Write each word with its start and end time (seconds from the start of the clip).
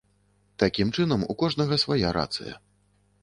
Такім 0.63 0.93
чынам, 0.97 1.25
у 1.33 1.35
кожнага 1.43 1.79
свая 1.83 2.09
рацыя. 2.19 2.53